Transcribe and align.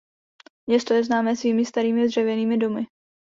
Město 0.69 0.93
je 0.93 1.03
známé 1.03 1.35
svými 1.35 1.65
starými 1.65 2.07
dřevěnými 2.07 2.57
domy. 2.57 2.87